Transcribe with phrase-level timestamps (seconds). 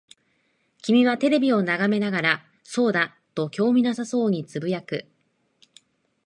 [0.81, 5.05] 君はテレビを眺めながら、そうだ、と興味なさそうに呟く。